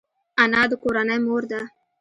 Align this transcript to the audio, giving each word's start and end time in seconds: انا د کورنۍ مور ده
انا 0.43 0.61
د 0.69 0.73
کورنۍ 0.83 1.17
مور 1.25 1.43
ده 1.51 1.61